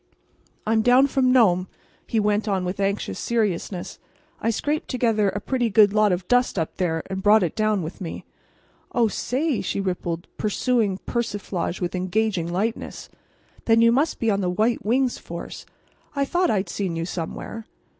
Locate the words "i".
4.41-4.49, 16.15-16.25